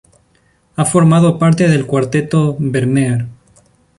Ha 0.77 0.83
formado 0.83 1.37
parte 1.37 1.67
del 1.67 1.85
Cuarteto 1.85 2.55
Vermeer. 2.57 3.27